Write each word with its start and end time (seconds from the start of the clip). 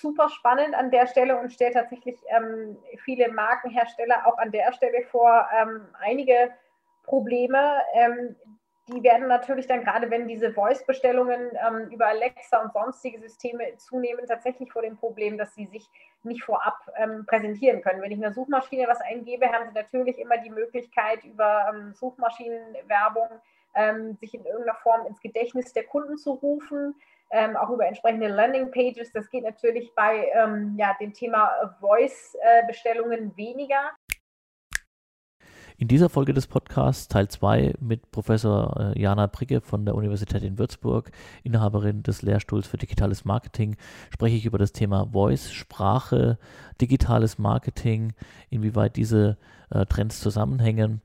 super 0.00 0.28
spannend 0.28 0.74
an 0.74 0.90
der 0.90 1.06
Stelle 1.06 1.38
und 1.38 1.52
stellt 1.52 1.74
tatsächlich 1.74 2.18
ähm, 2.28 2.76
viele 3.04 3.30
Markenhersteller 3.30 4.26
auch 4.26 4.38
an 4.38 4.50
der 4.50 4.72
Stelle 4.72 5.02
vor 5.10 5.48
ähm, 5.60 5.86
einige 6.00 6.50
Probleme. 7.04 7.80
Ähm, 7.94 8.36
die 8.88 9.02
werden 9.02 9.28
natürlich 9.28 9.66
dann 9.66 9.84
gerade, 9.84 10.10
wenn 10.10 10.26
diese 10.26 10.52
Voice-Bestellungen 10.52 11.50
ähm, 11.66 11.90
über 11.90 12.06
Alexa 12.06 12.60
und 12.60 12.72
sonstige 12.72 13.20
Systeme 13.20 13.76
zunehmen, 13.76 14.26
tatsächlich 14.26 14.72
vor 14.72 14.82
dem 14.82 14.96
Problem, 14.96 15.38
dass 15.38 15.54
sie 15.54 15.66
sich 15.66 15.88
nicht 16.24 16.42
vorab 16.42 16.78
ähm, 16.96 17.24
präsentieren 17.26 17.82
können. 17.82 18.02
Wenn 18.02 18.10
ich 18.10 18.16
in 18.16 18.22
der 18.22 18.32
Suchmaschine 18.32 18.88
was 18.88 19.00
eingebe, 19.00 19.46
haben 19.46 19.68
sie 19.68 19.74
natürlich 19.74 20.18
immer 20.18 20.38
die 20.38 20.50
Möglichkeit, 20.50 21.24
über 21.24 21.70
ähm, 21.72 21.94
Suchmaschinenwerbung 21.94 23.28
sich 24.18 24.34
in 24.34 24.44
irgendeiner 24.44 24.74
Form 24.82 25.06
ins 25.06 25.20
Gedächtnis 25.20 25.72
der 25.72 25.84
Kunden 25.84 26.18
zu 26.18 26.32
rufen. 26.32 26.96
Ähm, 27.32 27.56
auch 27.56 27.70
über 27.70 27.86
entsprechende 27.86 28.28
Landing-Pages. 28.28 29.12
Das 29.12 29.30
geht 29.30 29.44
natürlich 29.44 29.92
bei 29.94 30.28
ähm, 30.34 30.74
ja, 30.76 30.96
dem 31.00 31.12
Thema 31.12 31.76
Voice-Bestellungen 31.80 33.36
weniger. 33.36 33.92
In 35.80 35.88
dieser 35.88 36.10
Folge 36.10 36.34
des 36.34 36.46
Podcasts, 36.46 37.08
Teil 37.08 37.28
2, 37.28 37.72
mit 37.80 38.10
Professor 38.10 38.92
äh, 38.94 39.00
Jana 39.00 39.26
Bricke 39.28 39.62
von 39.62 39.86
der 39.86 39.94
Universität 39.94 40.42
in 40.42 40.58
Würzburg, 40.58 41.10
Inhaberin 41.42 42.02
des 42.02 42.20
Lehrstuhls 42.20 42.66
für 42.66 42.76
digitales 42.76 43.24
Marketing, 43.24 43.76
spreche 44.10 44.36
ich 44.36 44.44
über 44.44 44.58
das 44.58 44.72
Thema 44.72 45.06
Voice, 45.10 45.50
Sprache, 45.50 46.38
digitales 46.82 47.38
Marketing, 47.38 48.12
inwieweit 48.50 48.96
diese 48.96 49.38
äh, 49.70 49.86
Trends 49.86 50.20
zusammenhängen 50.20 51.00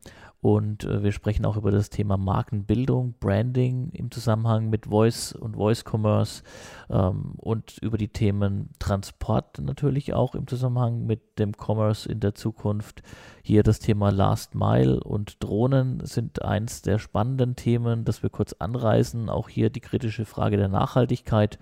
und 0.45 0.83
äh, 0.83 1.01
wir 1.01 1.11
sprechen 1.11 1.43
auch 1.43 1.57
über 1.57 1.71
das 1.71 1.89
Thema 1.89 2.17
Markenbildung, 2.17 3.15
Branding 3.19 3.89
im 3.93 4.11
Zusammenhang 4.11 4.69
mit 4.69 4.85
Voice 4.85 5.31
und 5.31 5.55
Voice 5.55 5.83
Commerce 5.83 6.43
ähm, 6.87 7.33
und 7.37 7.79
über 7.79 7.97
die 7.97 8.09
Themen 8.09 8.69
Transport 8.77 9.57
natürlich 9.57 10.13
auch 10.13 10.35
im 10.35 10.45
Zusammenhang 10.45 11.07
mit 11.07 11.39
dem 11.39 11.53
Commerce 11.57 12.07
in 12.07 12.19
der 12.19 12.35
Zukunft. 12.35 13.01
Hier 13.41 13.63
das 13.63 13.79
Thema 13.79 14.11
Last 14.11 14.53
Mile 14.53 14.99
und 15.03 15.43
Drohnen 15.43 16.05
sind 16.05 16.43
eins 16.43 16.83
der 16.83 16.99
spannenden 16.99 17.55
Themen, 17.55 18.05
das 18.05 18.21
wir 18.21 18.29
kurz 18.29 18.53
anreißen. 18.53 19.31
Auch 19.31 19.49
hier 19.49 19.71
die 19.71 19.81
kritische 19.81 20.25
Frage 20.25 20.57
der 20.57 20.69
Nachhaltigkeit 20.69 21.57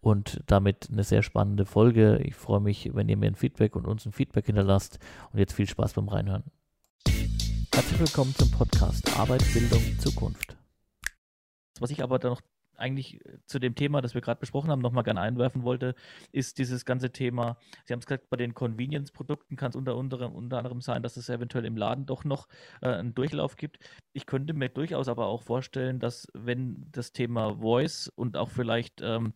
und 0.00 0.40
damit 0.46 0.88
eine 0.92 1.02
sehr 1.02 1.24
spannende 1.24 1.64
Folge. 1.66 2.18
Ich 2.18 2.36
freue 2.36 2.60
mich, 2.60 2.94
wenn 2.94 3.08
ihr 3.08 3.16
mir 3.16 3.26
ein 3.26 3.34
Feedback 3.34 3.74
und 3.74 3.88
uns 3.88 4.06
ein 4.06 4.12
Feedback 4.12 4.46
hinterlasst 4.46 5.00
und 5.32 5.40
jetzt 5.40 5.54
viel 5.54 5.66
Spaß 5.66 5.94
beim 5.94 6.06
Reinhören. 6.06 6.44
Herzlich 7.80 8.00
willkommen 8.00 8.34
zum 8.34 8.50
Podcast 8.50 9.18
Arbeit, 9.18 9.42
Bildung, 9.54 9.80
Zukunft. 9.98 10.54
Was 11.78 11.90
ich 11.90 12.02
aber 12.02 12.18
dann 12.18 12.32
noch 12.32 12.42
eigentlich 12.76 13.24
äh, 13.24 13.38
zu 13.46 13.58
dem 13.58 13.74
Thema, 13.74 14.02
das 14.02 14.12
wir 14.12 14.20
gerade 14.20 14.38
besprochen 14.38 14.68
haben, 14.68 14.82
nochmal 14.82 15.02
gerne 15.02 15.22
einwerfen 15.22 15.62
wollte, 15.62 15.94
ist 16.30 16.58
dieses 16.58 16.84
ganze 16.84 17.10
Thema, 17.10 17.56
Sie 17.86 17.94
haben 17.94 18.00
es 18.00 18.04
gesagt, 18.04 18.28
bei 18.28 18.36
den 18.36 18.52
Convenience-Produkten 18.52 19.56
kann 19.56 19.70
es 19.70 19.76
unter, 19.76 19.96
unter, 19.96 20.30
unter 20.30 20.58
anderem 20.58 20.82
sein, 20.82 21.02
dass 21.02 21.16
es 21.16 21.30
eventuell 21.30 21.64
im 21.64 21.78
Laden 21.78 22.04
doch 22.04 22.22
noch 22.24 22.48
äh, 22.82 22.88
einen 22.88 23.14
Durchlauf 23.14 23.56
gibt. 23.56 23.78
Ich 24.12 24.26
könnte 24.26 24.52
mir 24.52 24.68
durchaus 24.68 25.08
aber 25.08 25.24
auch 25.28 25.42
vorstellen, 25.42 26.00
dass 26.00 26.28
wenn 26.34 26.86
das 26.92 27.12
Thema 27.12 27.60
Voice 27.60 28.12
und 28.14 28.36
auch 28.36 28.50
vielleicht 28.50 29.00
ähm, 29.00 29.32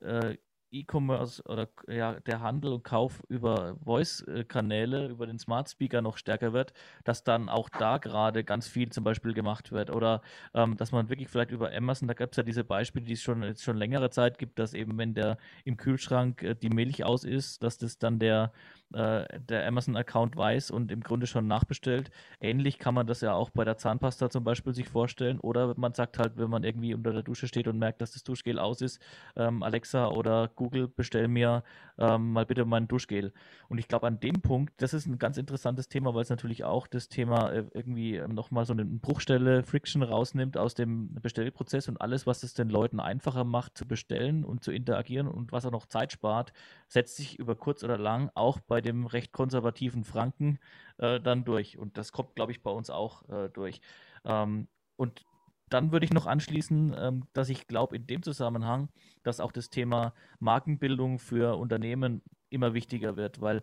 äh, 0.00 0.38
E-Commerce 0.72 1.42
oder 1.44 1.68
ja, 1.86 2.18
der 2.20 2.40
Handel 2.40 2.72
und 2.72 2.84
Kauf 2.84 3.22
über 3.28 3.76
Voice-Kanäle, 3.84 5.08
über 5.08 5.26
den 5.26 5.38
Smart 5.38 5.68
Speaker 5.68 6.02
noch 6.02 6.16
stärker 6.16 6.52
wird, 6.52 6.72
dass 7.04 7.24
dann 7.24 7.48
auch 7.48 7.68
da 7.68 7.98
gerade 7.98 8.44
ganz 8.44 8.66
viel 8.66 8.88
zum 8.90 9.04
Beispiel 9.04 9.34
gemacht 9.34 9.72
wird. 9.72 9.90
Oder 9.90 10.22
ähm, 10.54 10.76
dass 10.76 10.92
man 10.92 11.08
wirklich 11.08 11.28
vielleicht 11.28 11.50
über 11.50 11.72
Amazon, 11.72 12.08
da 12.08 12.14
gibt 12.14 12.32
es 12.32 12.36
ja 12.36 12.42
diese 12.42 12.64
Beispiele, 12.64 13.04
die 13.04 13.12
es 13.12 13.22
schon 13.22 13.42
jetzt 13.42 13.62
schon 13.62 13.76
längere 13.76 14.10
Zeit 14.10 14.38
gibt, 14.38 14.58
dass 14.58 14.74
eben, 14.74 14.98
wenn 14.98 15.14
der 15.14 15.38
im 15.64 15.76
Kühlschrank 15.76 16.42
äh, 16.42 16.54
die 16.54 16.70
Milch 16.70 17.04
aus 17.04 17.24
ist, 17.24 17.62
dass 17.62 17.78
das 17.78 17.98
dann 17.98 18.18
der 18.18 18.52
äh, 18.94 19.40
der 19.40 19.66
Amazon-Account 19.66 20.36
weiß 20.36 20.70
und 20.70 20.92
im 20.92 21.00
Grunde 21.00 21.26
schon 21.26 21.46
nachbestellt. 21.46 22.10
Ähnlich 22.40 22.78
kann 22.78 22.94
man 22.94 23.06
das 23.06 23.20
ja 23.20 23.32
auch 23.34 23.50
bei 23.50 23.64
der 23.64 23.76
Zahnpasta 23.76 24.30
zum 24.30 24.44
Beispiel 24.44 24.74
sich 24.74 24.88
vorstellen. 24.88 25.40
Oder 25.40 25.74
man 25.76 25.94
sagt 25.94 26.18
halt, 26.18 26.36
wenn 26.36 26.50
man 26.50 26.64
irgendwie 26.64 26.94
unter 26.94 27.12
der 27.12 27.22
Dusche 27.22 27.48
steht 27.48 27.68
und 27.68 27.78
merkt, 27.78 28.00
dass 28.00 28.12
das 28.12 28.24
Duschgel 28.24 28.58
aus 28.58 28.80
ist, 28.80 29.00
ähm, 29.36 29.62
Alexa 29.62 30.08
oder 30.08 30.48
Google, 30.54 30.88
bestell 30.88 31.28
mir 31.28 31.62
ähm, 31.98 32.32
mal 32.32 32.46
bitte 32.46 32.64
mein 32.64 32.88
Duschgel. 32.88 33.32
Und 33.68 33.78
ich 33.78 33.88
glaube, 33.88 34.06
an 34.06 34.20
dem 34.20 34.42
Punkt, 34.42 34.74
das 34.82 34.92
ist 34.92 35.06
ein 35.06 35.18
ganz 35.18 35.36
interessantes 35.36 35.88
Thema, 35.88 36.14
weil 36.14 36.22
es 36.22 36.30
natürlich 36.30 36.64
auch 36.64 36.86
das 36.86 37.08
Thema 37.08 37.50
äh, 37.50 37.64
irgendwie 37.72 38.16
ähm, 38.16 38.34
nochmal 38.34 38.66
so 38.66 38.72
eine 38.72 38.84
Bruchstelle, 38.84 39.62
Friction 39.62 40.02
rausnimmt 40.02 40.56
aus 40.56 40.74
dem 40.74 41.14
Bestellprozess 41.14 41.88
und 41.88 42.00
alles, 42.00 42.26
was 42.26 42.42
es 42.42 42.54
den 42.54 42.68
Leuten 42.68 43.00
einfacher 43.00 43.44
macht 43.44 43.78
zu 43.78 43.86
bestellen 43.86 44.44
und 44.44 44.62
zu 44.62 44.72
interagieren 44.72 45.28
und 45.28 45.52
was 45.52 45.64
auch 45.64 45.70
noch 45.70 45.86
Zeit 45.86 46.12
spart, 46.12 46.52
setzt 46.88 47.16
sich 47.16 47.38
über 47.38 47.54
kurz 47.56 47.82
oder 47.82 47.96
lang 47.96 48.30
auch 48.34 48.60
bei 48.60 48.81
dem 48.82 49.06
recht 49.06 49.32
konservativen 49.32 50.04
Franken 50.04 50.58
äh, 50.98 51.20
dann 51.20 51.44
durch. 51.44 51.78
Und 51.78 51.96
das 51.96 52.12
kommt, 52.12 52.34
glaube 52.34 52.52
ich, 52.52 52.62
bei 52.62 52.70
uns 52.70 52.90
auch 52.90 53.28
äh, 53.28 53.48
durch. 53.50 53.80
Ähm, 54.24 54.68
und 54.96 55.24
dann 55.68 55.90
würde 55.92 56.04
ich 56.04 56.12
noch 56.12 56.26
anschließen, 56.26 56.94
ähm, 56.96 57.24
dass 57.32 57.48
ich 57.48 57.66
glaube 57.66 57.96
in 57.96 58.06
dem 58.06 58.22
Zusammenhang, 58.22 58.88
dass 59.22 59.40
auch 59.40 59.52
das 59.52 59.70
Thema 59.70 60.12
Markenbildung 60.38 61.18
für 61.18 61.56
Unternehmen 61.56 62.22
immer 62.50 62.74
wichtiger 62.74 63.16
wird, 63.16 63.40
weil 63.40 63.62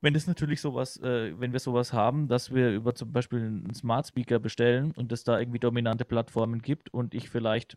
wenn 0.00 0.14
es 0.14 0.26
natürlich 0.26 0.60
sowas, 0.60 0.96
äh, 0.98 1.38
wenn 1.38 1.52
wir 1.52 1.58
sowas 1.58 1.92
haben, 1.92 2.28
dass 2.28 2.54
wir 2.54 2.70
über 2.70 2.94
zum 2.94 3.12
Beispiel 3.12 3.40
einen 3.40 3.74
Smart 3.74 4.06
Speaker 4.06 4.38
bestellen 4.38 4.92
und 4.92 5.12
es 5.12 5.24
da 5.24 5.38
irgendwie 5.38 5.58
dominante 5.58 6.04
Plattformen 6.04 6.62
gibt 6.62 6.94
und 6.94 7.14
ich 7.14 7.28
vielleicht 7.28 7.76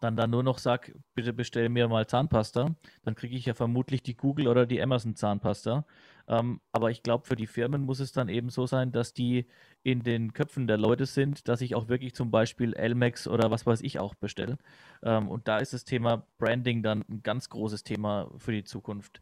dann 0.00 0.16
da 0.16 0.26
nur 0.26 0.42
noch 0.42 0.58
sage, 0.58 0.94
bitte 1.14 1.32
bestell 1.32 1.68
mir 1.68 1.88
mal 1.88 2.06
Zahnpasta, 2.06 2.74
dann 3.04 3.14
kriege 3.14 3.36
ich 3.36 3.46
ja 3.46 3.54
vermutlich 3.54 4.02
die 4.02 4.16
Google 4.16 4.48
oder 4.48 4.66
die 4.66 4.82
Amazon 4.82 5.16
Zahnpasta. 5.16 5.84
Ähm, 6.26 6.60
aber 6.72 6.90
ich 6.90 7.02
glaube, 7.02 7.26
für 7.26 7.36
die 7.36 7.46
Firmen 7.46 7.82
muss 7.82 8.00
es 8.00 8.12
dann 8.12 8.28
eben 8.28 8.48
so 8.48 8.66
sein, 8.66 8.92
dass 8.92 9.12
die 9.12 9.46
in 9.82 10.02
den 10.02 10.32
Köpfen 10.32 10.66
der 10.66 10.78
Leute 10.78 11.06
sind, 11.06 11.48
dass 11.48 11.60
ich 11.60 11.74
auch 11.74 11.88
wirklich 11.88 12.14
zum 12.14 12.30
Beispiel 12.30 12.74
Elmex 12.74 13.28
oder 13.28 13.50
was 13.50 13.66
weiß 13.66 13.82
ich 13.82 13.98
auch 13.98 14.14
bestelle. 14.14 14.58
Ähm, 15.02 15.28
und 15.28 15.48
da 15.48 15.58
ist 15.58 15.74
das 15.74 15.84
Thema 15.84 16.26
Branding 16.38 16.82
dann 16.82 17.04
ein 17.08 17.22
ganz 17.22 17.50
großes 17.50 17.84
Thema 17.84 18.30
für 18.38 18.52
die 18.52 18.64
Zukunft. 18.64 19.20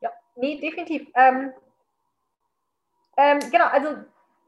Ja, 0.00 0.10
nee, 0.36 0.58
definitiv. 0.60 1.08
Ähm, 1.14 1.52
ähm 3.16 3.38
genau, 3.50 3.66
also 3.66 3.88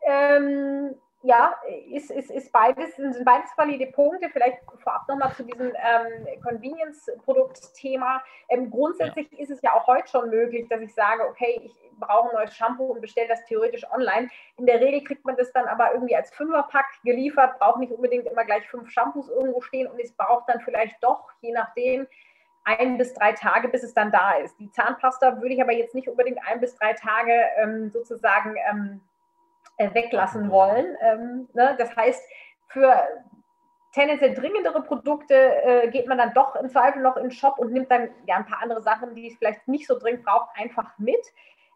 ähm, 0.06 0.94
ja, 1.25 1.55
ist, 1.91 2.11
ist, 2.11 2.31
ist 2.31 2.53
beides, 2.53 2.97
sind 2.97 3.25
beides 3.25 3.51
valide 3.57 3.87
Punkte. 3.87 4.29
Vielleicht 4.29 4.59
vorab 4.83 5.09
nochmal 5.09 5.33
zu 5.33 5.43
diesem 5.43 5.69
ähm, 5.69 6.43
Convenience-Produkt-Thema. 6.43 8.23
Ähm, 8.51 8.71
grundsätzlich 8.71 9.33
ja. 9.33 9.39
ist 9.39 9.51
es 9.51 9.62
ja 9.62 9.73
auch 9.73 9.87
heute 9.87 10.07
schon 10.07 10.29
möglich, 10.29 10.69
dass 10.69 10.83
ich 10.83 10.95
sage, 10.95 11.27
okay, 11.27 11.62
ich 11.65 11.73
brauche 11.99 12.29
ein 12.29 12.35
neues 12.35 12.55
Shampoo 12.55 12.93
und 12.93 13.01
bestelle 13.01 13.29
das 13.29 13.43
theoretisch 13.47 13.91
online. 13.91 14.29
In 14.59 14.67
der 14.67 14.81
Regel 14.81 15.03
kriegt 15.03 15.25
man 15.25 15.35
das 15.37 15.51
dann 15.53 15.67
aber 15.67 15.95
irgendwie 15.95 16.15
als 16.15 16.31
Fünferpack 16.31 16.87
geliefert, 17.05 17.59
braucht 17.59 17.79
nicht 17.79 17.93
unbedingt 17.93 18.27
immer 18.27 18.45
gleich 18.45 18.69
fünf 18.69 18.91
Shampoos 18.91 19.31
irgendwo 19.31 19.62
stehen 19.62 19.87
und 19.87 19.99
es 19.99 20.12
braucht 20.12 20.47
dann 20.51 20.61
vielleicht 20.61 21.03
doch, 21.03 21.33
je 21.41 21.53
nachdem, 21.53 22.06
ein 22.65 22.99
bis 22.99 23.15
drei 23.15 23.33
Tage, 23.33 23.69
bis 23.69 23.83
es 23.83 23.95
dann 23.95 24.12
da 24.12 24.33
ist. 24.33 24.59
Die 24.59 24.71
Zahnpasta 24.71 25.41
würde 25.41 25.55
ich 25.55 25.62
aber 25.62 25.73
jetzt 25.73 25.95
nicht 25.95 26.09
unbedingt 26.09 26.39
ein 26.47 26.61
bis 26.61 26.75
drei 26.77 26.93
Tage 26.93 27.33
ähm, 27.56 27.91
sozusagen 27.91 28.56
ähm, 28.71 29.01
äh, 29.01 29.14
weglassen 29.79 30.51
wollen. 30.51 30.97
Ähm, 31.01 31.49
ne? 31.55 31.75
Das 31.79 31.95
heißt, 31.97 32.23
für 32.69 32.95
tendenziell 33.93 34.35
dringendere 34.35 34.83
Produkte 34.83 35.35
äh, 35.35 35.89
geht 35.89 36.09
man 36.09 36.19
dann 36.19 36.35
doch 36.35 36.57
im 36.57 36.69
Zweifel 36.69 37.01
noch 37.03 37.17
in 37.17 37.25
den 37.25 37.31
Shop 37.31 37.59
und 37.59 37.73
nimmt 37.73 37.91
dann 37.91 38.09
ja 38.27 38.37
ein 38.37 38.47
paar 38.47 38.63
andere 38.63 38.83
Sachen, 38.83 39.15
die 39.15 39.29
es 39.29 39.39
vielleicht 39.39 39.67
nicht 39.69 39.87
so 39.87 39.99
dringend 39.99 40.25
braucht, 40.25 40.49
einfach 40.57 40.99
mit. 40.99 41.21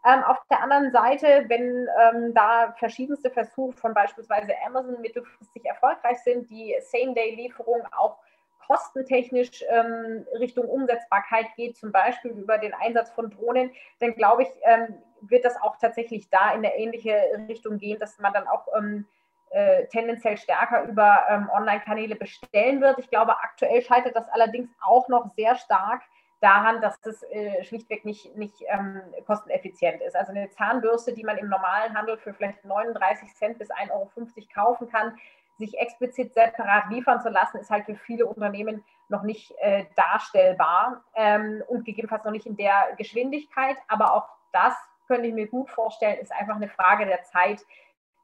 Ähm, 0.04 0.22
auf 0.24 0.38
der 0.50 0.62
anderen 0.62 0.90
Seite, 0.92 1.44
wenn 1.48 1.88
ähm, 2.00 2.34
da 2.34 2.74
verschiedenste 2.78 3.30
Versuche 3.30 3.76
von 3.76 3.94
beispielsweise 3.94 4.52
Amazon 4.66 5.00
mittelfristig 5.00 5.64
erfolgreich 5.64 6.18
sind, 6.22 6.48
die 6.50 6.76
Same-Day-Lieferung 6.80 7.82
auch 7.96 8.18
kostentechnisch 8.66 9.64
ähm, 9.68 10.26
Richtung 10.38 10.66
Umsetzbarkeit 10.66 11.46
geht, 11.56 11.76
zum 11.76 11.90
Beispiel 11.90 12.32
über 12.32 12.58
den 12.58 12.74
Einsatz 12.74 13.10
von 13.10 13.30
Drohnen, 13.30 13.72
dann 13.98 14.14
glaube 14.14 14.42
ich, 14.42 14.48
ähm, 14.62 14.98
wird 15.20 15.44
das 15.44 15.60
auch 15.60 15.76
tatsächlich 15.76 16.28
da 16.30 16.50
in 16.52 16.58
eine 16.58 16.76
ähnliche 16.76 17.14
Richtung 17.48 17.78
gehen, 17.78 17.98
dass 17.98 18.18
man 18.18 18.32
dann 18.32 18.46
auch 18.46 18.66
ähm, 18.76 19.06
äh, 19.50 19.86
tendenziell 19.86 20.36
stärker 20.36 20.84
über 20.84 21.24
ähm, 21.28 21.48
Online-Kanäle 21.52 22.16
bestellen 22.16 22.80
wird. 22.80 22.98
Ich 22.98 23.10
glaube, 23.10 23.38
aktuell 23.38 23.82
scheitert 23.82 24.14
das 24.14 24.28
allerdings 24.28 24.68
auch 24.80 25.08
noch 25.08 25.32
sehr 25.36 25.56
stark 25.56 26.02
daran, 26.40 26.80
dass 26.80 26.98
es 27.04 27.22
äh, 27.24 27.64
schlichtweg 27.64 28.04
nicht, 28.04 28.36
nicht 28.36 28.54
ähm, 28.68 29.00
kosteneffizient 29.26 30.00
ist. 30.02 30.14
Also 30.14 30.32
eine 30.32 30.50
Zahnbürste, 30.50 31.12
die 31.12 31.24
man 31.24 31.38
im 31.38 31.48
normalen 31.48 31.96
Handel 31.96 32.16
für 32.18 32.34
vielleicht 32.34 32.64
39 32.64 33.34
Cent 33.34 33.58
bis 33.58 33.70
1,50 33.70 33.90
Euro 33.92 34.10
kaufen 34.54 34.88
kann, 34.88 35.18
sich 35.58 35.76
explizit 35.78 36.34
separat 36.34 36.90
liefern 36.90 37.20
zu 37.20 37.30
lassen, 37.30 37.58
ist 37.58 37.70
halt 37.70 37.86
für 37.86 37.96
viele 37.96 38.26
Unternehmen 38.26 38.84
noch 39.08 39.22
nicht 39.22 39.52
äh, 39.58 39.86
darstellbar 39.96 41.02
ähm, 41.14 41.64
und 41.66 41.84
gegebenenfalls 41.84 42.24
noch 42.24 42.32
nicht 42.32 42.46
in 42.46 42.56
der 42.56 42.94
Geschwindigkeit. 42.96 43.76
Aber 43.88 44.14
auch 44.14 44.28
das 44.52 44.74
könnte 45.08 45.26
ich 45.26 45.34
mir 45.34 45.48
gut 45.48 45.68
vorstellen, 45.70 46.18
ist 46.20 46.32
einfach 46.32 46.56
eine 46.56 46.68
Frage 46.68 47.06
der 47.06 47.24
Zeit, 47.24 47.60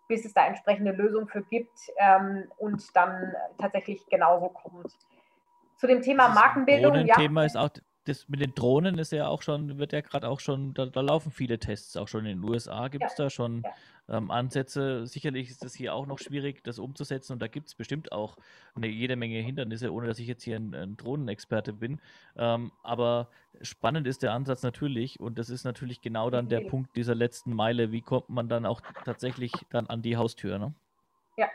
bis 0.07 0.25
es 0.25 0.35
da 0.35 0.47
entsprechende 0.47 0.93
Lösungen 0.93 1.27
für 1.27 1.43
gibt 1.43 1.79
ähm, 1.97 2.45
und 2.59 2.85
dann 2.95 3.35
tatsächlich 3.59 4.07
genauso 4.07 4.51
kommt. 4.51 4.93
Zu 5.77 5.87
dem 5.87 6.03
Thema 6.03 6.29
Markenbildung. 6.29 7.07
Ja. 7.07 7.17
Thema 7.17 7.45
ist 7.45 7.57
auch 7.57 7.71
das 8.05 8.29
mit 8.29 8.41
den 8.41 8.55
Drohnen 8.55 8.99
ist 8.99 9.13
ja 9.13 9.29
auch 9.29 9.41
schon, 9.41 9.79
wird 9.79 9.95
ja 9.95 10.03
gerade 10.03 10.29
auch 10.29 10.41
schon, 10.41 10.75
da, 10.75 10.85
da, 10.87 11.01
laufen 11.01 11.33
viele 11.33 11.59
Tests 11.59 11.97
auch 11.97 12.07
schon 12.07 12.27
in 12.27 12.41
den 12.41 12.49
USA. 12.49 12.89
Gibt 12.89 13.05
es 13.05 13.17
ja. 13.17 13.25
da 13.25 13.31
schon 13.31 13.63
ja. 13.65 13.71
Ähm, 14.09 14.31
Ansätze? 14.31 15.07
Sicherlich 15.07 15.51
ist 15.51 15.65
es 15.65 15.75
hier 15.75 15.95
auch 15.95 16.07
noch 16.07 16.19
schwierig, 16.19 16.63
das 16.65 16.79
umzusetzen 16.79 17.33
und 17.33 17.43
da 17.43 17.49
gibt 17.49 17.69
es 17.69 17.75
bestimmt 17.75 18.13
auch 18.13 18.37
eine 18.75 18.87
jede 18.87 19.17
Menge 19.17 19.39
Hindernisse, 19.39 19.93
ohne 19.93 20.07
dass 20.07 20.19
ich 20.19 20.27
jetzt 20.27 20.43
hier 20.43 20.57
ein, 20.57 20.75
ein 20.75 20.97
Drohnenexperte 20.97 21.73
bin. 21.73 22.01
Ähm, 22.37 22.73
aber 22.83 23.29
spannend 23.63 24.07
ist 24.07 24.23
der 24.23 24.33
Ansatz 24.33 24.63
natürlich 24.63 25.21
und 25.21 25.39
das 25.39 25.51
ist 25.51 25.65
natürlich 25.65 26.01
genau 26.01 26.31
dann 26.31 26.49
der 26.49 26.61
Punkt 26.61 26.97
dieser 26.97 27.15
letzten 27.15 27.55
Meile. 27.55 27.93
Wie 27.93 28.03
kommt 28.03 28.29
man 28.29 28.49
dann 28.49 28.67
auch 28.67 28.81
tatsächlich 29.05 29.53
dann 29.71 29.87
an 29.87 30.03
die 30.03 30.17
Haustür? 30.17 30.59
Ne? 30.59 30.75
Ja, 31.37 31.49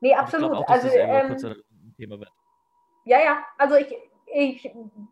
nee, 0.00 0.14
absolut. 0.14 0.52
Auch, 0.52 0.68
also, 0.68 0.88
ähm, 0.88 1.36
Thema 1.96 2.18
wird. 2.18 2.32
Ja, 3.04 3.20
ja, 3.20 3.44
also 3.56 3.76
ich, 3.76 3.94
ich 4.34 4.70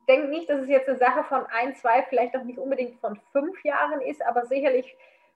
denke 0.08 0.28
nicht, 0.28 0.48
dass 0.50 0.60
es 0.60 0.68
jetzt 0.68 0.88
eine 0.88 0.98
Sache 0.98 1.24
von 1.24 1.46
ein, 1.46 1.74
zwei, 1.76 2.02
vielleicht 2.08 2.36
auch 2.36 2.42
nicht 2.42 2.58
unbedingt 2.58 2.98
von 3.00 3.18
fünf 3.32 3.64
Jahren 3.64 4.00
ist, 4.00 4.24
aber 4.26 4.46
sicherlich 4.46 4.94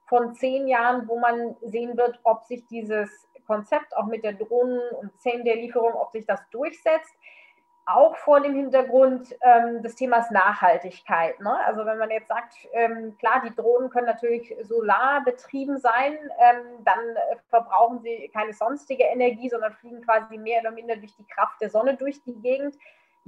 von 0.09 0.35
zehn 0.35 0.67
Jahren, 0.67 1.07
wo 1.09 1.19
man 1.19 1.57
sehen 1.63 1.97
wird, 1.97 2.19
ob 2.25 2.45
sich 2.45 2.67
dieses 2.67 3.29
Konzept 3.47 3.97
auch 3.97 4.07
mit 4.07 4.25
der 4.25 4.35
Drohnen- 4.35 4.95
und 5.01 5.19
Zehn 5.21 5.45
der 5.45 5.57
Lieferung, 5.57 5.95
ob 5.95 6.13
sich 6.13 6.27
das 6.27 6.41
durchsetzt. 6.51 7.13
Auch 7.87 8.17
vor 8.17 8.43
dem 8.43 8.55
Hintergrund 8.55 9.35
ähm, 9.41 9.83
des 9.83 9.95
Themas 9.95 10.31
Nachhaltigkeit. 10.31 11.41
Ne? 11.41 11.59
Also 11.65 11.87
wenn 11.87 11.97
man 11.97 12.11
jetzt 12.11 12.29
sagt, 12.29 12.53
ähm, 12.73 13.17
klar, 13.17 13.43
die 13.43 13.55
Drohnen 13.55 13.89
können 13.89 14.05
natürlich 14.05 14.55
solarbetrieben 14.61 15.79
sein, 15.79 16.19
ähm, 16.39 16.85
dann 16.85 16.99
äh, 16.99 17.37
verbrauchen 17.49 18.01
sie 18.01 18.31
keine 18.35 18.53
sonstige 18.53 19.05
Energie, 19.05 19.49
sondern 19.49 19.73
fliegen 19.73 20.03
quasi 20.03 20.37
mehr 20.37 20.61
oder 20.61 20.71
minder 20.71 20.97
durch 20.97 21.17
die 21.17 21.27
Kraft 21.27 21.63
der 21.63 21.71
Sonne 21.71 21.97
durch 21.97 22.23
die 22.25 22.39
Gegend. 22.43 22.77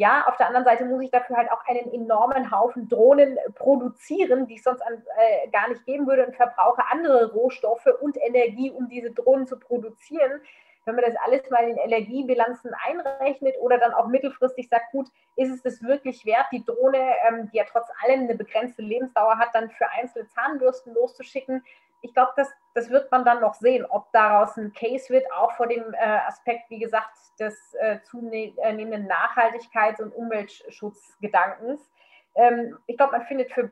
Ja, 0.00 0.24
auf 0.26 0.38
der 0.38 0.46
anderen 0.46 0.64
Seite 0.64 0.86
muss 0.86 1.02
ich 1.02 1.10
dafür 1.10 1.36
halt 1.36 1.52
auch 1.52 1.62
einen 1.66 1.92
enormen 1.92 2.50
Haufen 2.50 2.88
Drohnen 2.88 3.36
produzieren, 3.54 4.46
die 4.46 4.56
es 4.56 4.64
sonst 4.64 4.80
an, 4.80 4.94
äh, 4.94 5.48
gar 5.50 5.68
nicht 5.68 5.84
geben 5.84 6.06
würde 6.06 6.24
und 6.24 6.34
verbrauche 6.34 6.82
andere 6.90 7.30
Rohstoffe 7.34 7.86
und 8.00 8.16
Energie, 8.16 8.70
um 8.70 8.88
diese 8.88 9.10
Drohnen 9.10 9.46
zu 9.46 9.58
produzieren. 9.58 10.40
Wenn 10.86 10.94
man 10.94 11.04
das 11.04 11.16
alles 11.26 11.42
mal 11.50 11.68
in 11.68 11.76
Energiebilanzen 11.76 12.70
einrechnet 12.86 13.56
oder 13.60 13.76
dann 13.76 13.92
auch 13.92 14.06
mittelfristig 14.06 14.70
sagt, 14.70 14.90
gut, 14.92 15.08
ist 15.36 15.50
es 15.50 15.60
das 15.60 15.82
wirklich 15.82 16.24
wert, 16.24 16.46
die 16.50 16.64
Drohne, 16.64 17.12
ähm, 17.28 17.50
die 17.52 17.58
ja 17.58 17.64
trotz 17.70 17.90
allem 18.02 18.20
eine 18.20 18.36
begrenzte 18.36 18.80
Lebensdauer 18.80 19.36
hat, 19.36 19.50
dann 19.52 19.68
für 19.68 19.86
einzelne 19.90 20.26
Zahnbürsten 20.28 20.94
loszuschicken, 20.94 21.62
ich 22.02 22.14
glaube, 22.14 22.32
das, 22.36 22.48
das 22.74 22.90
wird 22.90 23.10
man 23.10 23.24
dann 23.24 23.40
noch 23.40 23.54
sehen, 23.54 23.84
ob 23.84 24.10
daraus 24.12 24.56
ein 24.56 24.72
Case 24.72 25.10
wird, 25.10 25.30
auch 25.32 25.52
vor 25.52 25.66
dem 25.66 25.92
äh, 25.94 26.18
Aspekt, 26.26 26.70
wie 26.70 26.78
gesagt, 26.78 27.16
des 27.38 27.74
äh, 27.74 28.00
zunehmenden 28.02 29.08
Nachhaltigkeits- 29.08 30.02
und 30.02 30.14
Umweltschutzgedankens. 30.14 31.90
Ähm, 32.34 32.78
ich 32.86 32.96
glaube, 32.96 33.12
man 33.12 33.26
findet 33.26 33.52
für 33.52 33.70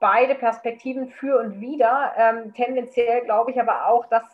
beide 0.00 0.34
Perspektiven 0.34 1.08
für 1.08 1.38
und 1.38 1.60
wider. 1.60 2.12
Ähm, 2.16 2.52
tendenziell 2.54 3.24
glaube 3.24 3.50
ich 3.50 3.60
aber 3.60 3.86
auch, 3.86 4.06
dass 4.06 4.24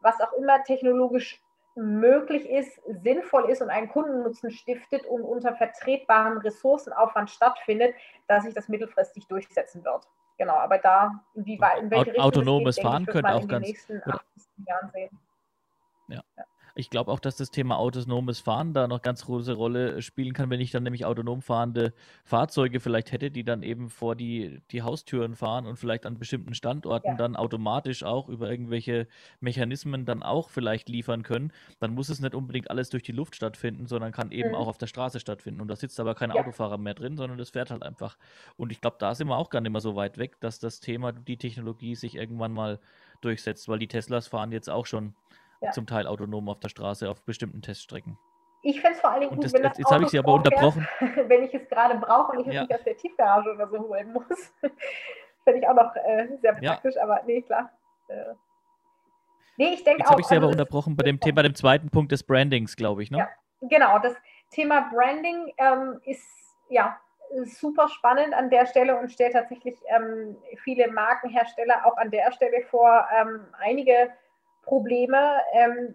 was 0.00 0.20
auch 0.20 0.32
immer 0.34 0.62
technologisch 0.62 1.42
möglich 1.74 2.48
ist, 2.48 2.80
sinnvoll 3.02 3.50
ist 3.50 3.60
und 3.60 3.70
einen 3.70 3.88
Kundennutzen 3.88 4.50
stiftet 4.50 5.04
und 5.04 5.22
unter 5.22 5.54
vertretbarem 5.54 6.38
Ressourcenaufwand 6.38 7.30
stattfindet, 7.30 7.94
dass 8.28 8.44
sich 8.44 8.54
das 8.54 8.68
mittelfristig 8.68 9.26
durchsetzen 9.28 9.84
wird. 9.84 10.08
Genau, 10.38 10.54
aber 10.54 10.78
da, 10.78 11.24
inwieweit, 11.34 11.78
in 11.82 11.90
welche 11.90 12.06
Richtung 12.08 12.24
Autonomes 12.24 12.78
Fahren 12.78 13.06
könnte 13.06 13.34
auch 13.34 13.48
ganz. 13.48 13.68
Jahren 14.66 14.90
sehen. 14.92 15.10
Ja. 16.08 16.22
ja. 16.36 16.44
Ich 16.78 16.90
glaube 16.90 17.10
auch, 17.10 17.20
dass 17.20 17.36
das 17.36 17.50
Thema 17.50 17.78
autonomes 17.78 18.40
Fahren 18.40 18.74
da 18.74 18.86
noch 18.86 19.00
ganz 19.00 19.24
große 19.24 19.54
Rolle 19.54 20.02
spielen 20.02 20.34
kann, 20.34 20.50
wenn 20.50 20.60
ich 20.60 20.70
dann 20.70 20.82
nämlich 20.82 21.06
autonom 21.06 21.40
fahrende 21.40 21.94
Fahrzeuge 22.22 22.80
vielleicht 22.80 23.12
hätte, 23.12 23.30
die 23.30 23.44
dann 23.44 23.62
eben 23.62 23.88
vor 23.88 24.14
die, 24.14 24.60
die 24.70 24.82
Haustüren 24.82 25.36
fahren 25.36 25.66
und 25.66 25.78
vielleicht 25.78 26.04
an 26.04 26.18
bestimmten 26.18 26.52
Standorten 26.52 27.12
ja. 27.12 27.16
dann 27.16 27.34
automatisch 27.34 28.04
auch 28.04 28.28
über 28.28 28.50
irgendwelche 28.50 29.08
Mechanismen 29.40 30.04
dann 30.04 30.22
auch 30.22 30.50
vielleicht 30.50 30.90
liefern 30.90 31.22
können. 31.22 31.50
Dann 31.78 31.94
muss 31.94 32.10
es 32.10 32.20
nicht 32.20 32.34
unbedingt 32.34 32.70
alles 32.70 32.90
durch 32.90 33.02
die 33.02 33.12
Luft 33.12 33.36
stattfinden, 33.36 33.86
sondern 33.86 34.12
kann 34.12 34.30
eben 34.30 34.50
mhm. 34.50 34.56
auch 34.56 34.68
auf 34.68 34.76
der 34.76 34.86
Straße 34.86 35.18
stattfinden. 35.18 35.62
Und 35.62 35.68
da 35.68 35.76
sitzt 35.76 35.98
aber 35.98 36.14
kein 36.14 36.30
ja. 36.30 36.36
Autofahrer 36.36 36.76
mehr 36.76 36.94
drin, 36.94 37.16
sondern 37.16 37.38
das 37.38 37.50
fährt 37.50 37.70
halt 37.70 37.82
einfach. 37.82 38.18
Und 38.58 38.70
ich 38.70 38.82
glaube, 38.82 38.96
da 38.98 39.14
sind 39.14 39.28
wir 39.28 39.38
auch 39.38 39.48
gar 39.48 39.62
nicht 39.62 39.72
mehr 39.72 39.80
so 39.80 39.96
weit 39.96 40.18
weg, 40.18 40.38
dass 40.40 40.58
das 40.58 40.80
Thema, 40.80 41.12
die 41.12 41.38
Technologie 41.38 41.94
sich 41.94 42.16
irgendwann 42.16 42.52
mal 42.52 42.80
durchsetzt, 43.22 43.66
weil 43.66 43.78
die 43.78 43.88
Teslas 43.88 44.26
fahren 44.28 44.52
jetzt 44.52 44.68
auch 44.68 44.84
schon 44.84 45.14
ja. 45.60 45.70
zum 45.72 45.86
Teil 45.86 46.06
autonom 46.06 46.48
auf 46.48 46.60
der 46.60 46.68
Straße 46.68 47.08
auf 47.08 47.22
bestimmten 47.22 47.62
Teststrecken. 47.62 48.18
Ich 48.62 48.80
finde 48.80 48.96
es 48.96 49.00
vor 49.00 49.10
allen 49.10 49.20
Dingen 49.20 49.34
gut, 49.34 49.44
das, 49.44 49.52
wenn 49.52 49.62
das 49.62 49.78
Jetzt 49.78 49.90
habe 49.90 50.04
ich 50.04 50.10
Sie 50.10 50.18
aber 50.18 50.32
unterbrochen. 50.32 50.88
wenn 51.00 51.44
ich 51.44 51.54
es 51.54 51.68
gerade 51.68 51.96
brauche 51.98 52.32
und 52.32 52.40
ich 52.40 52.48
es 52.48 52.54
ja. 52.54 52.62
nicht 52.62 52.74
aus 52.74 52.82
der 52.82 52.96
Tiefgarage 52.96 53.52
oder 53.52 53.68
so 53.68 53.78
holen 53.78 54.12
muss. 54.12 54.52
finde 55.44 55.60
ich 55.60 55.68
auch 55.68 55.74
noch 55.74 55.94
äh, 55.94 56.26
sehr 56.42 56.54
praktisch, 56.54 56.96
ja. 56.96 57.02
aber 57.02 57.20
nee, 57.26 57.42
klar. 57.42 57.70
Äh. 58.08 58.34
Nee, 59.56 59.74
ich 59.74 59.84
denke 59.84 60.02
auch. 60.02 60.06
Jetzt 60.06 60.10
habe 60.10 60.20
ich 60.20 60.26
Sie 60.26 60.34
also 60.34 60.46
aber 60.46 60.52
unterbrochen 60.52 60.96
bei 60.96 61.04
dem, 61.04 61.20
Thema, 61.20 61.42
dem 61.42 61.54
zweiten 61.54 61.90
Punkt 61.90 62.12
des 62.12 62.24
Brandings, 62.24 62.76
glaube 62.76 63.02
ich, 63.02 63.10
ne? 63.10 63.18
Ja, 63.18 63.28
genau. 63.62 63.98
Das 64.00 64.14
Thema 64.50 64.88
Branding 64.92 65.52
ähm, 65.58 66.00
ist 66.04 66.26
ja 66.68 66.98
super 67.44 67.88
spannend 67.88 68.34
an 68.34 68.50
der 68.50 68.66
Stelle 68.66 68.98
und 68.98 69.10
stellt 69.10 69.32
tatsächlich 69.32 69.76
ähm, 69.88 70.36
viele 70.62 70.90
Markenhersteller 70.90 71.86
auch 71.86 71.96
an 71.96 72.10
der 72.10 72.32
Stelle 72.32 72.62
vor, 72.68 73.06
ähm, 73.16 73.46
einige 73.58 74.10
Probleme. 74.66 75.40
Ähm, 75.54 75.94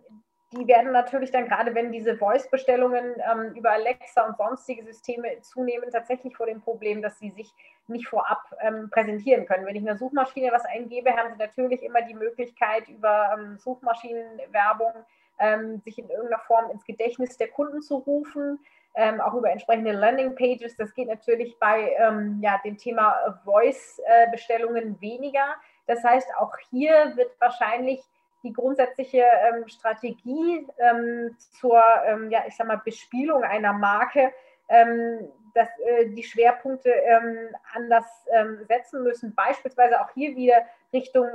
die 0.53 0.67
werden 0.67 0.91
natürlich 0.91 1.31
dann 1.31 1.47
gerade, 1.47 1.73
wenn 1.73 1.93
diese 1.93 2.17
Voice-Bestellungen 2.17 3.15
ähm, 3.31 3.53
über 3.55 3.71
Alexa 3.71 4.25
und 4.25 4.35
sonstige 4.35 4.83
Systeme 4.83 5.39
zunehmen, 5.41 5.89
tatsächlich 5.91 6.35
vor 6.35 6.45
dem 6.45 6.59
Problem, 6.59 7.01
dass 7.01 7.17
sie 7.19 7.29
sich 7.29 7.53
nicht 7.87 8.07
vorab 8.07 8.41
ähm, 8.59 8.89
präsentieren 8.89 9.45
können. 9.45 9.65
Wenn 9.65 9.75
ich 9.75 9.81
in 9.81 9.85
der 9.85 9.97
Suchmaschine 9.97 10.51
was 10.51 10.65
eingebe, 10.65 11.15
haben 11.15 11.31
sie 11.31 11.39
natürlich 11.39 11.81
immer 11.83 12.01
die 12.01 12.13
Möglichkeit, 12.13 12.89
über 12.89 13.33
ähm, 13.33 13.57
Suchmaschinenwerbung 13.59 14.91
ähm, 15.39 15.79
sich 15.85 15.97
in 15.97 16.09
irgendeiner 16.09 16.39
Form 16.39 16.69
ins 16.69 16.83
Gedächtnis 16.83 17.37
der 17.37 17.47
Kunden 17.47 17.81
zu 17.81 17.97
rufen. 17.97 18.59
Ähm, 18.93 19.21
auch 19.21 19.33
über 19.33 19.49
entsprechende 19.49 19.93
Landing-Pages. 19.93 20.75
Das 20.75 20.93
geht 20.93 21.07
natürlich 21.07 21.57
bei 21.59 21.95
ähm, 21.97 22.41
ja, 22.43 22.59
dem 22.65 22.77
Thema 22.77 23.39
Voice-Bestellungen 23.45 24.97
äh, 24.97 25.01
weniger. 25.01 25.45
Das 25.87 26.03
heißt, 26.03 26.27
auch 26.37 26.57
hier 26.69 27.13
wird 27.15 27.31
wahrscheinlich 27.39 28.03
die 28.43 28.53
grundsätzliche 28.53 29.23
ähm, 29.23 29.67
Strategie 29.67 30.67
ähm, 30.77 31.35
zur, 31.37 31.81
ähm, 32.05 32.29
ja, 32.31 32.43
ich 32.47 32.55
sag 32.55 32.67
mal, 32.67 32.81
Bespielung 32.83 33.43
einer 33.43 33.73
Marke, 33.73 34.33
ähm, 34.69 35.31
dass 35.53 35.67
äh, 35.79 36.07
die 36.09 36.23
Schwerpunkte 36.23 36.89
ähm, 36.89 37.55
anders 37.73 38.05
ähm, 38.31 38.63
setzen 38.67 39.03
müssen. 39.03 39.35
Beispielsweise 39.35 40.01
auch 40.01 40.09
hier 40.13 40.35
wieder 40.35 40.65
Richtung 40.93 41.27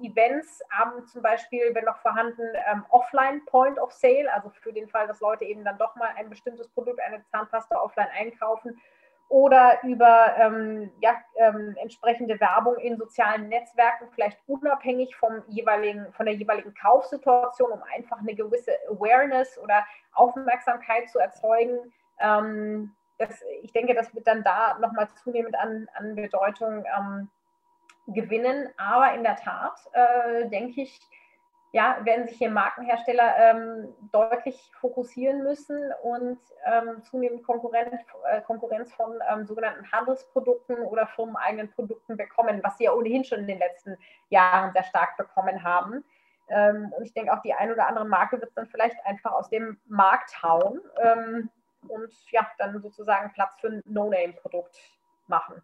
Events, 0.00 0.62
haben 0.70 1.06
zum 1.06 1.20
Beispiel, 1.20 1.74
wenn 1.74 1.84
noch 1.84 1.98
vorhanden, 1.98 2.48
Offline 2.88 3.44
Point 3.44 3.78
of 3.78 3.92
Sale, 3.92 4.32
also 4.32 4.48
für 4.48 4.72
den 4.72 4.88
Fall, 4.88 5.06
dass 5.06 5.20
Leute 5.20 5.44
eben 5.44 5.64
dann 5.66 5.76
doch 5.76 5.94
mal 5.96 6.08
ein 6.16 6.30
bestimmtes 6.30 6.66
Produkt, 6.68 6.98
eine 6.98 7.22
Zahnpasta 7.30 7.78
offline 7.78 8.08
einkaufen 8.18 8.80
oder 9.32 9.78
über 9.82 10.36
ähm, 10.36 10.90
ja, 11.00 11.16
ähm, 11.36 11.74
entsprechende 11.80 12.38
Werbung 12.38 12.76
in 12.76 12.98
sozialen 12.98 13.48
Netzwerken, 13.48 14.06
vielleicht 14.14 14.38
unabhängig 14.46 15.16
vom 15.16 15.42
jeweiligen, 15.48 16.12
von 16.12 16.26
der 16.26 16.34
jeweiligen 16.34 16.74
Kaufsituation, 16.74 17.72
um 17.72 17.82
einfach 17.96 18.18
eine 18.18 18.34
gewisse 18.34 18.72
Awareness 18.90 19.58
oder 19.58 19.86
Aufmerksamkeit 20.12 21.08
zu 21.08 21.18
erzeugen. 21.18 21.78
Ähm, 22.20 22.94
das, 23.16 23.42
ich 23.62 23.72
denke, 23.72 23.94
das 23.94 24.14
wird 24.14 24.26
dann 24.26 24.44
da 24.44 24.78
nochmal 24.78 25.08
zunehmend 25.24 25.58
an, 25.58 25.88
an 25.94 26.14
Bedeutung 26.14 26.84
ähm, 26.94 27.30
gewinnen. 28.08 28.68
Aber 28.76 29.14
in 29.14 29.22
der 29.22 29.36
Tat 29.36 29.80
äh, 29.92 30.46
denke 30.50 30.82
ich, 30.82 31.00
ja, 31.72 31.96
werden 32.04 32.28
sich 32.28 32.36
hier 32.36 32.50
Markenhersteller 32.50 33.34
ähm, 33.38 33.94
deutlich 34.12 34.70
fokussieren 34.78 35.42
müssen 35.42 35.90
und 36.02 36.38
ähm, 36.66 37.02
zunehmend 37.02 37.42
Konkurrenz, 37.44 37.94
äh, 38.30 38.42
Konkurrenz 38.42 38.92
von 38.92 39.18
ähm, 39.30 39.46
sogenannten 39.46 39.90
Handelsprodukten 39.90 40.76
oder 40.82 41.06
firmeneigenen 41.06 41.70
Produkten 41.70 42.18
bekommen, 42.18 42.60
was 42.62 42.76
sie 42.76 42.84
ja 42.84 42.92
ohnehin 42.92 43.24
schon 43.24 43.40
in 43.40 43.46
den 43.46 43.58
letzten 43.58 43.96
Jahren 44.28 44.72
sehr 44.72 44.84
stark 44.84 45.16
bekommen 45.16 45.62
haben. 45.62 46.04
Ähm, 46.48 46.92
und 46.94 47.04
ich 47.04 47.14
denke, 47.14 47.32
auch 47.32 47.40
die 47.40 47.54
ein 47.54 47.72
oder 47.72 47.86
andere 47.86 48.04
Marke 48.04 48.38
wird 48.38 48.52
dann 48.54 48.66
vielleicht 48.66 48.96
einfach 49.06 49.32
aus 49.32 49.48
dem 49.48 49.80
Markt 49.86 50.42
hauen 50.42 50.78
ähm, 51.00 51.48
und 51.88 52.12
ja, 52.30 52.46
dann 52.58 52.82
sozusagen 52.82 53.32
Platz 53.32 53.54
für 53.58 53.68
ein 53.68 53.82
No-Name-Produkt 53.86 54.78
machen. 55.26 55.62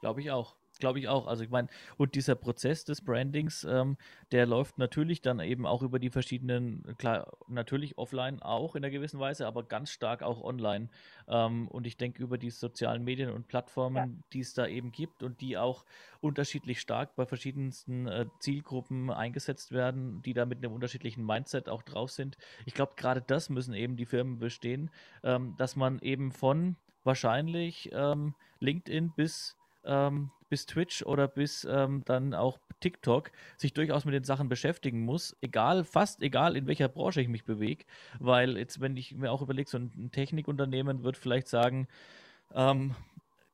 Glaube 0.00 0.20
ich 0.20 0.30
auch. 0.30 0.54
Glaube 0.78 1.00
ich 1.00 1.08
auch. 1.08 1.26
Also 1.26 1.42
ich 1.42 1.50
meine, 1.50 1.68
und 1.96 2.14
dieser 2.14 2.36
Prozess 2.36 2.84
des 2.84 3.00
Brandings, 3.00 3.64
ähm, 3.64 3.96
der 4.30 4.46
läuft 4.46 4.78
natürlich 4.78 5.20
dann 5.20 5.40
eben 5.40 5.66
auch 5.66 5.82
über 5.82 5.98
die 5.98 6.10
verschiedenen, 6.10 6.96
klar, 6.98 7.36
natürlich 7.48 7.98
offline 7.98 8.40
auch 8.42 8.76
in 8.76 8.84
einer 8.84 8.92
gewissen 8.92 9.18
Weise, 9.18 9.46
aber 9.46 9.64
ganz 9.64 9.90
stark 9.90 10.22
auch 10.22 10.40
online. 10.40 10.88
Ähm, 11.26 11.66
und 11.68 11.86
ich 11.86 11.96
denke 11.96 12.22
über 12.22 12.38
die 12.38 12.50
sozialen 12.50 13.02
Medien 13.02 13.30
und 13.30 13.48
Plattformen, 13.48 13.96
ja. 13.96 14.24
die 14.32 14.40
es 14.40 14.54
da 14.54 14.68
eben 14.68 14.92
gibt 14.92 15.24
und 15.24 15.40
die 15.40 15.58
auch 15.58 15.84
unterschiedlich 16.20 16.80
stark 16.80 17.16
bei 17.16 17.26
verschiedensten 17.26 18.06
äh, 18.06 18.26
Zielgruppen 18.38 19.10
eingesetzt 19.10 19.72
werden, 19.72 20.22
die 20.22 20.32
da 20.32 20.46
mit 20.46 20.58
einem 20.58 20.72
unterschiedlichen 20.72 21.26
Mindset 21.26 21.68
auch 21.68 21.82
drauf 21.82 22.12
sind. 22.12 22.36
Ich 22.66 22.74
glaube, 22.74 22.92
gerade 22.96 23.20
das 23.20 23.50
müssen 23.50 23.74
eben 23.74 23.96
die 23.96 24.06
Firmen 24.06 24.38
bestehen, 24.38 24.90
ähm, 25.24 25.54
dass 25.58 25.74
man 25.74 25.98
eben 26.00 26.30
von 26.30 26.76
wahrscheinlich 27.02 27.90
ähm, 27.92 28.34
LinkedIn 28.60 29.12
bis, 29.16 29.56
ähm, 29.88 30.30
bis 30.48 30.66
Twitch 30.66 31.02
oder 31.02 31.26
bis 31.26 31.66
ähm, 31.68 32.02
dann 32.04 32.34
auch 32.34 32.58
TikTok 32.80 33.32
sich 33.56 33.72
durchaus 33.72 34.04
mit 34.04 34.14
den 34.14 34.24
Sachen 34.24 34.48
beschäftigen 34.48 35.00
muss, 35.00 35.36
egal, 35.40 35.84
fast 35.84 36.22
egal, 36.22 36.56
in 36.56 36.66
welcher 36.66 36.88
Branche 36.88 37.20
ich 37.20 37.28
mich 37.28 37.44
bewege. 37.44 37.84
Weil 38.18 38.56
jetzt, 38.56 38.80
wenn 38.80 38.96
ich 38.96 39.14
mir 39.14 39.32
auch 39.32 39.42
überlege, 39.42 39.68
so 39.68 39.78
ein 39.78 40.10
Technikunternehmen 40.12 41.02
wird 41.02 41.16
vielleicht 41.16 41.48
sagen, 41.48 41.88
ähm, 42.54 42.94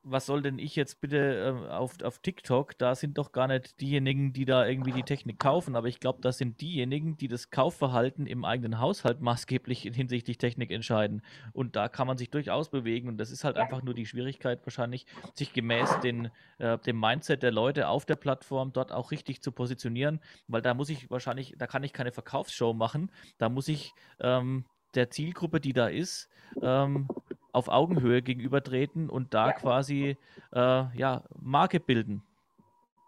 was 0.07 0.27
soll 0.27 0.43
denn 0.43 0.59
ich 0.59 0.75
jetzt 0.75 1.01
bitte 1.01 1.67
äh, 1.67 1.71
auf, 1.71 2.01
auf 2.03 2.19
TikTok? 2.19 2.77
Da 2.77 2.93
sind 2.93 3.17
doch 3.17 3.31
gar 3.31 3.47
nicht 3.47 3.81
diejenigen, 3.81 4.33
die 4.33 4.45
da 4.45 4.65
irgendwie 4.65 4.91
die 4.91 5.03
Technik 5.03 5.39
kaufen, 5.39 5.75
aber 5.75 5.87
ich 5.87 5.99
glaube, 5.99 6.21
das 6.21 6.37
sind 6.37 6.61
diejenigen, 6.61 7.17
die 7.17 7.27
das 7.27 7.49
Kaufverhalten 7.49 8.27
im 8.27 8.45
eigenen 8.45 8.79
Haushalt 8.79 9.21
maßgeblich 9.21 9.81
hinsichtlich 9.81 10.37
Technik 10.37 10.71
entscheiden. 10.71 11.23
Und 11.53 11.75
da 11.75 11.89
kann 11.89 12.05
man 12.05 12.17
sich 12.17 12.29
durchaus 12.29 12.69
bewegen 12.69 13.09
und 13.09 13.17
das 13.17 13.31
ist 13.31 13.43
halt 13.43 13.57
einfach 13.57 13.81
nur 13.81 13.95
die 13.95 14.05
Schwierigkeit 14.05 14.63
wahrscheinlich, 14.65 15.07
sich 15.33 15.53
gemäß 15.53 15.99
den, 16.01 16.29
äh, 16.59 16.77
dem 16.77 16.99
Mindset 16.99 17.41
der 17.41 17.51
Leute 17.51 17.87
auf 17.87 18.05
der 18.05 18.15
Plattform 18.15 18.73
dort 18.73 18.91
auch 18.91 19.09
richtig 19.09 19.41
zu 19.41 19.51
positionieren, 19.51 20.19
weil 20.47 20.61
da 20.61 20.75
muss 20.75 20.89
ich 20.89 21.09
wahrscheinlich, 21.09 21.55
da 21.57 21.65
kann 21.65 21.83
ich 21.83 21.93
keine 21.93 22.11
Verkaufsshow 22.11 22.73
machen, 22.73 23.11
da 23.39 23.49
muss 23.49 23.67
ich 23.67 23.93
ähm, 24.19 24.65
der 24.93 25.09
Zielgruppe, 25.09 25.59
die 25.59 25.73
da 25.73 25.87
ist, 25.87 26.29
ähm, 26.61 27.07
auf 27.55 27.69
Augenhöhe 27.69 28.21
gegenübertreten 28.21 29.09
und 29.09 29.33
da 29.33 29.47
ja. 29.47 29.53
quasi 29.53 30.17
äh, 30.53 30.97
ja, 30.97 31.23
Marke 31.39 31.79
bilden. 31.79 32.21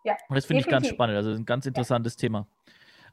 Ja, 0.04 0.16
und 0.30 0.36
das 0.36 0.46
finde 0.46 0.62
ich 0.62 0.68
ganz 0.68 0.88
spannend. 0.88 1.18
Also 1.18 1.32
ein 1.32 1.46
ganz 1.46 1.66
interessantes 1.66 2.16
ja. 2.16 2.22
Thema. 2.22 2.48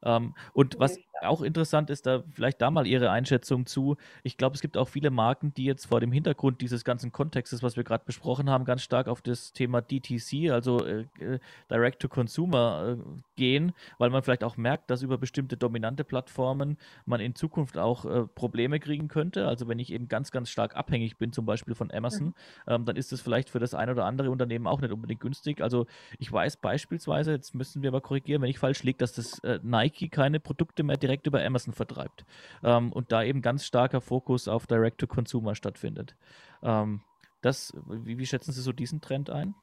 Ähm, 0.04 0.34
und 0.52 0.78
was 0.78 0.98
auch 1.22 1.42
interessant 1.42 1.90
ist, 1.90 2.06
da 2.06 2.22
vielleicht 2.30 2.60
da 2.60 2.70
mal 2.70 2.86
Ihre 2.86 3.10
Einschätzung 3.10 3.66
zu. 3.66 3.96
Ich 4.22 4.36
glaube, 4.36 4.54
es 4.54 4.60
gibt 4.60 4.76
auch 4.76 4.88
viele 4.88 5.10
Marken, 5.10 5.54
die 5.54 5.64
jetzt 5.64 5.86
vor 5.86 6.00
dem 6.00 6.12
Hintergrund 6.12 6.60
dieses 6.60 6.84
ganzen 6.84 7.12
Kontextes, 7.12 7.62
was 7.62 7.76
wir 7.76 7.84
gerade 7.84 8.04
besprochen 8.04 8.50
haben, 8.50 8.64
ganz 8.64 8.82
stark 8.82 9.08
auf 9.08 9.22
das 9.22 9.52
Thema 9.52 9.80
DTC, 9.80 10.50
also 10.50 10.84
äh, 10.84 11.06
äh, 11.18 11.38
Direct 11.70 12.00
to 12.00 12.08
Consumer, 12.08 12.96
äh, 12.98 13.02
gehen, 13.36 13.72
weil 13.98 14.10
man 14.10 14.22
vielleicht 14.22 14.44
auch 14.44 14.56
merkt, 14.56 14.90
dass 14.90 15.02
über 15.02 15.18
bestimmte 15.18 15.56
dominante 15.56 16.04
Plattformen 16.04 16.78
man 17.04 17.20
in 17.20 17.34
Zukunft 17.34 17.78
auch 17.78 18.04
äh, 18.04 18.26
Probleme 18.26 18.78
kriegen 18.80 19.08
könnte. 19.08 19.46
Also 19.46 19.68
wenn 19.68 19.78
ich 19.78 19.92
eben 19.92 20.08
ganz, 20.08 20.30
ganz 20.30 20.50
stark 20.50 20.76
abhängig 20.76 21.16
bin, 21.16 21.32
zum 21.32 21.46
Beispiel 21.46 21.74
von 21.74 21.90
Amazon, 21.90 22.28
mhm. 22.28 22.34
ähm, 22.66 22.84
dann 22.84 22.96
ist 22.96 23.12
das 23.12 23.20
vielleicht 23.20 23.50
für 23.50 23.58
das 23.58 23.74
ein 23.74 23.90
oder 23.90 24.04
andere 24.04 24.30
Unternehmen 24.30 24.66
auch 24.66 24.80
nicht 24.80 24.92
unbedingt 24.92 25.20
günstig. 25.20 25.60
Also 25.60 25.86
ich 26.18 26.30
weiß 26.30 26.58
beispielsweise, 26.58 27.32
jetzt 27.32 27.54
müssen 27.54 27.82
wir 27.82 27.88
aber 27.88 28.00
korrigieren, 28.00 28.42
wenn 28.42 28.50
ich 28.50 28.58
falsch 28.58 28.82
liege, 28.82 28.98
dass 28.98 29.12
das 29.12 29.38
äh, 29.40 29.58
Nike 29.94 30.08
keine 30.08 30.40
Produkte 30.40 30.82
mehr 30.82 30.96
direkt 30.96 31.26
über 31.26 31.44
Amazon 31.44 31.72
vertreibt. 31.72 32.24
Ähm, 32.62 32.92
und 32.92 33.12
da 33.12 33.22
eben 33.22 33.42
ganz 33.42 33.64
starker 33.64 34.00
Fokus 34.00 34.48
auf 34.48 34.66
Direct-to-Consumer 34.66 35.54
stattfindet. 35.54 36.16
Ähm, 36.62 37.00
das, 37.42 37.72
wie, 37.86 38.18
wie 38.18 38.26
schätzen 38.26 38.52
Sie 38.52 38.60
so 38.60 38.72
diesen 38.72 39.00
Trend 39.00 39.30
ein? 39.30 39.54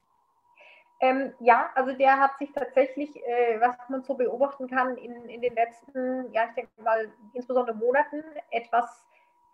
Ähm, 1.00 1.33
ja, 1.39 1.71
also 1.73 1.93
der 1.93 2.19
hat 2.19 2.38
sich 2.38 2.51
tatsächlich, 2.53 3.15
äh, 3.15 3.59
was 3.59 3.75
man 3.89 4.03
so 4.03 4.13
beobachten 4.13 4.67
kann, 4.67 4.97
in, 4.97 5.25
in 5.25 5.41
den 5.41 5.55
letzten, 5.55 6.31
ja, 6.31 6.45
ich 6.50 6.53
denke 6.55 6.69
mal, 6.83 7.11
insbesondere 7.33 7.75
Monaten 7.75 8.23
etwas 8.51 9.03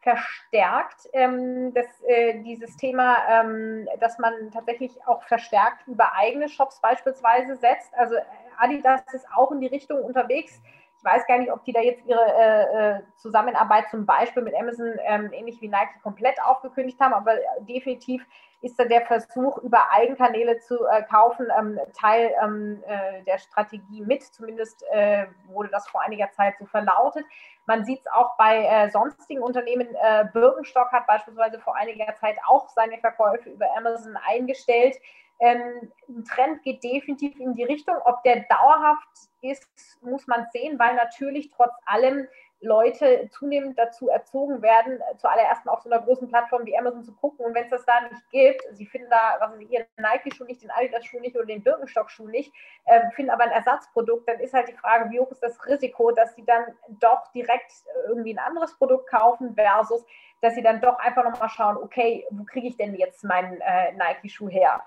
verstärkt. 0.08 1.10
Ähm, 1.12 1.74
das, 1.74 1.86
äh, 2.08 2.42
dieses 2.44 2.78
Thema, 2.78 3.18
ähm, 3.30 3.88
dass 4.00 4.18
man 4.20 4.52
tatsächlich 4.54 4.92
auch 5.06 5.22
verstärkt 5.24 5.86
über 5.88 6.14
eigene 6.14 6.48
Shops 6.48 6.80
beispielsweise 6.80 7.58
setzt. 7.58 7.94
Also 7.94 8.16
Adidas 8.58 9.02
ist 9.14 9.26
auch 9.36 9.52
in 9.52 9.60
die 9.60 9.68
Richtung 9.68 10.02
unterwegs. 10.02 10.62
Ich 10.98 11.04
weiß 11.04 11.27
gar 11.27 11.38
nicht, 11.38 11.51
ob 11.51 11.63
die 11.63 11.74
da 11.74 11.82
jetzt 11.82 12.04
ihre 12.06 12.20
äh, 12.20 12.98
äh 12.98 13.01
Zusammenarbeit 13.18 13.89
zum 13.89 14.06
Beispiel 14.06 14.44
mit 14.44 14.56
Amazon 14.56 14.94
ähm, 15.06 15.32
ähnlich 15.32 15.62
wie 15.62 15.68
Nike 15.68 16.01
komplett 16.01 16.42
aufgekündigt 16.44 17.00
haben, 17.00 17.13
aber 17.13 17.36
definitiv 17.62 18.25
ist 18.62 18.80
da 18.80 18.86
der 18.86 19.06
Versuch, 19.06 19.60
über 19.60 19.92
Eigenkanäle 19.92 20.60
zu 20.60 20.86
äh, 20.88 21.04
kaufen, 21.04 21.48
ähm, 21.58 21.80
Teil 21.94 22.32
ähm, 22.44 22.84
äh, 22.88 23.24
der 23.24 23.38
Strategie 23.38 24.01
mit. 24.01 24.24
Zumindest 24.24 24.84
äh, 24.92 25.27
wurde 25.48 25.70
das 25.70 25.88
vor 25.88 26.01
einiger 26.01 26.32
Zeit 26.32 26.56
so 26.58 26.66
verlautet. 26.66 27.24
Man 27.68 27.86
sieht 27.86 28.00
es 28.00 28.08
auch 28.12 28.36
bei 28.38 28.66
äh, 28.66 28.89
sonstigen 28.89 29.44
Unternehmen. 29.44 29.88
Äh, 30.01 30.25
Birkenstock 30.34 30.92
hat 30.92 31.06
beispielsweise 31.06 31.60
vor 31.60 31.75
einiger 31.75 32.16
Zeit 32.16 32.38
auch 32.48 32.70
seine 32.70 32.98
Verkäufe 32.98 33.50
über 33.50 33.68
Amazon 33.77 34.18
eingestellt. 34.27 34.96
Ähm, 35.39 35.91
ein 36.10 36.24
Trend 36.25 36.63
geht 36.63 36.84
definitiv 36.84 37.39
in 37.39 37.53
die 37.53 37.63
Richtung. 37.63 37.96
Ob 38.06 38.24
der 38.24 38.46
dauerhaft 38.50 39.08
ist, 39.41 39.67
muss 40.01 40.27
man 40.27 40.48
sehen, 40.51 40.79
weil 40.79 40.96
natürlich 40.96 41.51
trotz 41.56 41.74
allem 41.86 42.27
Leute 42.60 43.29
zunehmend 43.29 43.77
dazu 43.77 44.10
erzogen 44.10 44.63
werden, 44.63 45.00
zuallererst 45.17 45.63
mal 45.65 45.74
auf 45.74 45.82
so 45.82 45.91
einer 45.91 46.01
großen 46.01 46.27
Plattform 46.27 46.65
wie 46.65 46.77
Amazon 46.77 47.03
zu 47.03 47.13
gucken. 47.13 47.46
Und 47.46 47.53
wenn 47.53 47.65
es 47.65 47.70
das 47.70 47.86
da 47.86 48.01
nicht 48.01 48.29
gibt, 48.32 48.63
sie 48.72 48.88
finden 48.88 49.10
da, 49.12 49.38
was 49.39 49.51
weiß 49.51 49.62
ihren 49.70 49.86
Nike-Schuh 49.98 50.46
nicht, 50.46 50.63
den 50.63 50.72
Adidas-Schuh 50.72 51.20
nicht 51.20 51.36
oder 51.36 51.46
den 51.46 51.62
Birkenstock-Schuh 51.62 52.27
nicht, 52.27 52.51
äh, 52.86 53.12
finden 53.12 53.29
aber 53.29 53.44
ein 53.44 53.51
Ersatzprodukt, 53.51 54.27
dann 54.27 54.39
ist 54.39 54.56
halt 54.56 54.70
die 54.70 54.74
Frage, 54.74 55.12
wie 55.12 55.20
hoch 55.20 55.29
ist 55.29 55.44
das 55.44 55.63
Risiko, 55.67 56.12
dass 56.12 56.36
sie 56.36 56.46
dann 56.46 56.63
doch 57.00 57.32
direkt 57.32 57.72
irgendwie 58.08 58.34
ein 58.34 58.39
anderes 58.39 58.75
Produkt 58.75 59.08
kaufen 59.08 59.53
versus, 59.53 60.03
dass 60.41 60.56
sie 60.56 60.63
dann 60.63 60.82
doch 60.82 60.98
einfach 60.98 61.24
nochmal 61.24 61.50
schauen, 61.50 61.77
okay, 61.77 62.25
wo 62.32 62.44
kriege 62.44 62.67
ich 62.67 62.77
denn 62.77 62.96
jetzt 62.96 63.24
meinen 63.24 63.62
äh, 63.62 63.91
Nike-Schuh 63.94 64.50
her? 64.50 64.84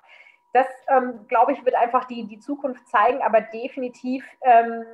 Das, 0.52 0.66
ähm, 0.88 1.26
glaube 1.28 1.52
ich, 1.52 1.64
wird 1.64 1.76
einfach 1.76 2.06
die, 2.06 2.26
die 2.26 2.40
Zukunft 2.40 2.88
zeigen, 2.88 3.22
aber 3.22 3.40
definitiv 3.40 4.24
ähm, 4.42 4.84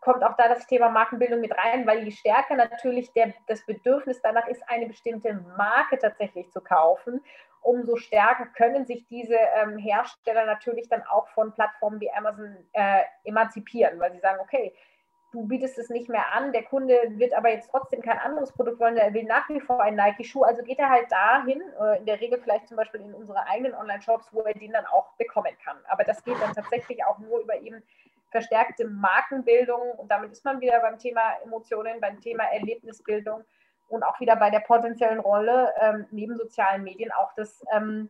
kommt 0.00 0.22
auch 0.22 0.36
da 0.36 0.48
das 0.48 0.66
Thema 0.66 0.90
Markenbildung 0.90 1.40
mit 1.40 1.52
rein, 1.56 1.86
weil 1.86 2.04
je 2.04 2.10
stärker 2.10 2.56
natürlich 2.56 3.12
der, 3.12 3.32
das 3.46 3.64
Bedürfnis 3.64 4.20
danach 4.22 4.46
ist, 4.48 4.62
eine 4.68 4.86
bestimmte 4.86 5.32
Marke 5.56 5.98
tatsächlich 5.98 6.50
zu 6.50 6.60
kaufen, 6.60 7.24
umso 7.62 7.96
stärker 7.96 8.46
können 8.46 8.84
sich 8.84 9.06
diese 9.08 9.36
ähm, 9.56 9.78
Hersteller 9.78 10.44
natürlich 10.44 10.88
dann 10.88 11.02
auch 11.04 11.28
von 11.28 11.52
Plattformen 11.52 12.00
wie 12.00 12.12
Amazon 12.12 12.54
äh, 12.72 13.02
emanzipieren, 13.24 13.98
weil 13.98 14.12
sie 14.12 14.20
sagen, 14.20 14.40
okay, 14.40 14.74
du 15.34 15.46
bietest 15.46 15.78
es 15.78 15.90
nicht 15.90 16.08
mehr 16.08 16.32
an, 16.32 16.52
der 16.52 16.62
Kunde 16.62 16.96
wird 17.08 17.34
aber 17.34 17.50
jetzt 17.50 17.68
trotzdem 17.70 18.00
kein 18.00 18.18
anderes 18.18 18.52
Produkt 18.52 18.78
wollen, 18.78 18.94
der 18.94 19.12
will 19.12 19.24
nach 19.24 19.48
wie 19.48 19.60
vor 19.60 19.82
einen 19.82 19.96
Nike-Schuh, 19.96 20.44
also 20.44 20.62
geht 20.62 20.78
er 20.78 20.88
halt 20.88 21.10
dahin, 21.10 21.60
äh, 21.80 21.98
in 21.98 22.06
der 22.06 22.20
Regel 22.20 22.40
vielleicht 22.40 22.68
zum 22.68 22.76
Beispiel 22.76 23.00
in 23.00 23.12
unsere 23.12 23.44
eigenen 23.46 23.74
Online-Shops, 23.74 24.28
wo 24.32 24.42
er 24.42 24.54
den 24.54 24.72
dann 24.72 24.86
auch 24.86 25.12
bekommen 25.18 25.52
kann. 25.64 25.76
Aber 25.88 26.04
das 26.04 26.22
geht 26.22 26.40
dann 26.40 26.54
tatsächlich 26.54 27.04
auch 27.04 27.18
nur 27.18 27.40
über 27.40 27.56
eben 27.60 27.82
verstärkte 28.30 28.86
Markenbildung 28.86 29.92
und 29.92 30.08
damit 30.10 30.32
ist 30.32 30.44
man 30.44 30.60
wieder 30.60 30.80
beim 30.80 30.98
Thema 30.98 31.20
Emotionen, 31.44 32.00
beim 32.00 32.20
Thema 32.20 32.44
Erlebnisbildung 32.44 33.44
und 33.88 34.02
auch 34.04 34.18
wieder 34.20 34.36
bei 34.36 34.50
der 34.50 34.60
potenziellen 34.60 35.20
Rolle 35.20 35.72
ähm, 35.80 36.06
neben 36.10 36.36
sozialen 36.36 36.84
Medien 36.84 37.12
auch 37.12 37.32
des 37.34 37.64
ähm, 37.72 38.08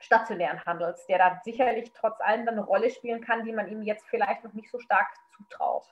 stationären 0.00 0.64
Handels, 0.64 1.06
der 1.06 1.18
da 1.18 1.40
sicherlich 1.44 1.92
trotz 1.92 2.20
allem 2.20 2.46
dann 2.46 2.54
eine 2.54 2.64
Rolle 2.64 2.90
spielen 2.90 3.20
kann, 3.20 3.44
die 3.44 3.52
man 3.52 3.68
ihm 3.68 3.82
jetzt 3.82 4.06
vielleicht 4.06 4.44
noch 4.44 4.52
nicht 4.52 4.70
so 4.70 4.78
stark 4.78 5.08
zutraut. 5.36 5.84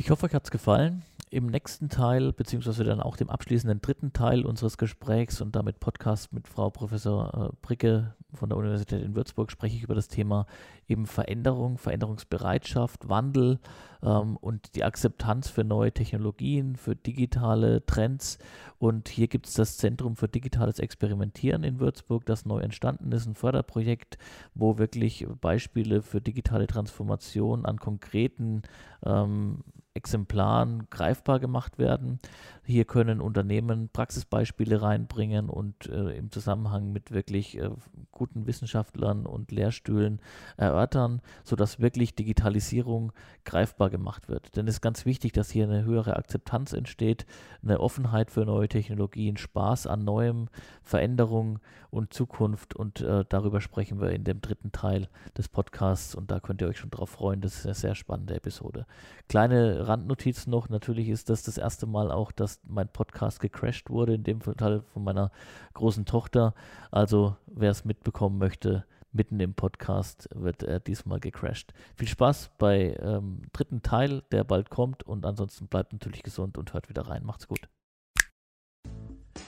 Ich 0.00 0.10
hoffe, 0.10 0.26
euch 0.26 0.34
hat 0.34 0.44
es 0.44 0.52
gefallen 0.52 1.02
im 1.28 1.46
nächsten 1.46 1.88
Teil, 1.88 2.32
beziehungsweise 2.32 2.84
dann 2.84 3.00
auch 3.00 3.16
dem 3.16 3.28
abschließenden 3.28 3.80
dritten 3.80 4.12
Teil 4.12 4.46
unseres 4.46 4.78
Gesprächs 4.78 5.40
und 5.40 5.56
damit 5.56 5.80
Podcast 5.80 6.32
mit 6.32 6.46
Frau 6.46 6.70
Professor 6.70 7.50
äh, 7.50 7.56
Bricke 7.62 8.14
von 8.32 8.48
der 8.48 8.58
Universität 8.58 9.02
in 9.02 9.16
Würzburg, 9.16 9.50
spreche 9.50 9.74
ich 9.74 9.82
über 9.82 9.96
das 9.96 10.06
Thema 10.06 10.46
eben 10.86 11.06
Veränderung, 11.06 11.78
Veränderungsbereitschaft, 11.78 13.08
Wandel 13.08 13.58
und 14.00 14.74
die 14.74 14.84
Akzeptanz 14.84 15.48
für 15.48 15.64
neue 15.64 15.92
Technologien, 15.92 16.76
für 16.76 16.94
digitale 16.94 17.84
Trends. 17.84 18.38
Und 18.78 19.08
hier 19.08 19.26
gibt 19.26 19.46
es 19.46 19.54
das 19.54 19.76
Zentrum 19.76 20.16
für 20.16 20.28
digitales 20.28 20.78
Experimentieren 20.78 21.64
in 21.64 21.80
Würzburg, 21.80 22.24
das 22.26 22.46
neu 22.46 22.60
entstanden 22.60 23.10
ist, 23.12 23.26
ein 23.26 23.34
Förderprojekt, 23.34 24.18
wo 24.54 24.78
wirklich 24.78 25.26
Beispiele 25.40 26.02
für 26.02 26.20
digitale 26.20 26.66
Transformation 26.66 27.66
an 27.66 27.78
konkreten 27.78 28.62
ähm, 29.04 29.64
Exemplaren 29.98 30.88
greifbar 30.90 31.40
gemacht 31.40 31.78
werden. 31.78 32.20
Hier 32.64 32.84
können 32.84 33.20
Unternehmen 33.20 33.88
Praxisbeispiele 33.92 34.80
reinbringen 34.80 35.48
und 35.50 35.86
äh, 35.86 36.16
im 36.16 36.30
Zusammenhang 36.30 36.92
mit 36.92 37.10
wirklich 37.10 37.58
äh, 37.58 37.70
guten 38.12 38.46
Wissenschaftlern 38.46 39.26
und 39.26 39.50
Lehrstühlen 39.50 40.20
erörtern, 40.56 41.20
sodass 41.42 41.80
wirklich 41.80 42.14
Digitalisierung 42.14 43.12
greifbar 43.44 43.87
gemacht 43.90 44.28
wird. 44.28 44.56
Denn 44.56 44.66
es 44.66 44.76
ist 44.76 44.80
ganz 44.80 45.04
wichtig, 45.06 45.32
dass 45.32 45.50
hier 45.50 45.64
eine 45.64 45.84
höhere 45.84 46.16
Akzeptanz 46.16 46.72
entsteht, 46.72 47.26
eine 47.62 47.80
Offenheit 47.80 48.30
für 48.30 48.44
neue 48.44 48.68
Technologien, 48.68 49.36
Spaß 49.36 49.86
an 49.86 50.04
Neuem, 50.04 50.48
Veränderung 50.82 51.58
und 51.90 52.12
Zukunft. 52.12 52.74
Und 52.74 53.00
äh, 53.00 53.24
darüber 53.28 53.60
sprechen 53.60 54.00
wir 54.00 54.10
in 54.10 54.24
dem 54.24 54.40
dritten 54.40 54.72
Teil 54.72 55.08
des 55.36 55.48
Podcasts 55.48 56.14
und 56.14 56.30
da 56.30 56.40
könnt 56.40 56.60
ihr 56.60 56.68
euch 56.68 56.78
schon 56.78 56.90
drauf 56.90 57.10
freuen. 57.10 57.40
Das 57.40 57.56
ist 57.56 57.66
eine 57.66 57.74
sehr 57.74 57.94
spannende 57.94 58.34
Episode. 58.34 58.86
Kleine 59.28 59.88
Randnotiz 59.88 60.46
noch, 60.46 60.68
natürlich 60.68 61.08
ist 61.08 61.30
das 61.30 61.42
das 61.42 61.58
erste 61.58 61.86
Mal 61.86 62.10
auch, 62.10 62.32
dass 62.32 62.60
mein 62.66 62.88
Podcast 62.88 63.40
gecrashed 63.40 63.90
wurde, 63.90 64.14
in 64.14 64.24
dem 64.24 64.40
Fall 64.40 64.82
von 64.92 65.04
meiner 65.04 65.30
großen 65.74 66.04
Tochter. 66.04 66.54
Also 66.90 67.36
wer 67.46 67.70
es 67.70 67.84
mitbekommen 67.84 68.38
möchte, 68.38 68.84
mitten 69.12 69.40
im 69.40 69.54
Podcast 69.54 70.28
wird 70.34 70.62
er 70.62 70.80
diesmal 70.80 71.20
gecrashed. 71.20 71.72
Viel 71.96 72.08
Spaß 72.08 72.50
bei 72.58 72.96
ähm, 73.00 73.42
dritten 73.52 73.82
Teil, 73.82 74.22
der 74.32 74.44
bald 74.44 74.70
kommt 74.70 75.02
und 75.02 75.24
ansonsten 75.24 75.66
bleibt 75.66 75.92
natürlich 75.92 76.22
gesund 76.22 76.58
und 76.58 76.72
hört 76.72 76.88
wieder 76.88 77.08
rein. 77.08 77.24
Macht's 77.24 77.48
gut. 77.48 77.68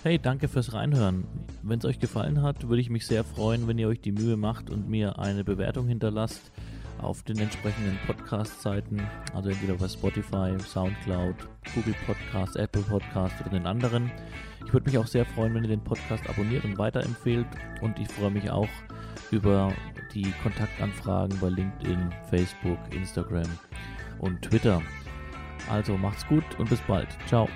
Hey, 0.03 0.19
danke 0.19 0.49
fürs 0.49 0.73
Reinhören. 0.73 1.25
Wenn 1.63 1.79
es 1.79 1.85
euch 1.85 1.99
gefallen 1.99 2.43
hat, 2.43 2.69
würde 2.69 2.81
ich 2.81 2.89
mich 2.89 3.07
sehr 3.07 3.23
freuen, 3.23 3.69
wenn 3.69 3.79
ihr 3.79 3.89
euch 3.89 4.01
die 4.01 4.13
Mühe 4.13 4.37
macht 4.37 4.71
und 4.71 4.89
mir 4.89 5.19
eine 5.19 5.45
Bewertung 5.45 5.89
hinterlasst 5.89 6.53
auf 7.03 7.23
den 7.23 7.39
entsprechenden 7.39 7.99
Podcast-Seiten, 8.07 9.01
also 9.35 9.51
entweder 9.51 9.75
bei 9.75 9.89
Spotify, 9.89 10.59
Soundcloud, 10.59 11.37
Google 11.75 11.95
Podcast, 12.07 12.57
Apple 12.57 12.83
Podcast 12.83 13.35
oder 13.41 13.51
den 13.51 13.67
anderen. 13.67 14.11
Ich 14.67 14.73
würde 14.73 14.87
mich 14.87 14.99
auch 14.99 15.07
sehr 15.07 15.25
freuen, 15.25 15.55
wenn 15.55 15.65
ihr 15.65 15.71
den 15.71 15.85
Podcast 15.85 16.29
abonniert 16.29 16.65
und 16.65 16.79
weiterempfehlt 16.79 17.47
und 17.81 17.99
ich 17.99 18.09
freue 18.09 18.31
mich 18.31 18.51
auch 18.51 18.69
über 19.31 19.73
die 20.13 20.33
Kontaktanfragen 20.43 21.39
bei 21.41 21.49
LinkedIn, 21.49 22.11
Facebook, 22.29 22.79
Instagram 22.93 23.49
und 24.19 24.43
Twitter. 24.43 24.83
Also 25.71 25.97
macht's 25.97 26.27
gut 26.27 26.45
und 26.59 26.69
bis 26.69 26.81
bald. 26.81 27.09
Ciao. 27.27 27.49